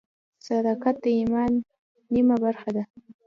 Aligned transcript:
صداقت 0.47 0.95
د 1.03 1.05
ایمان 1.19 1.51
نیمه 2.13 2.35
برخه 2.43 2.69
ده. 2.75 2.83